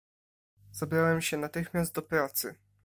[0.71, 2.55] "Zabrałem się natychmiast do pracy."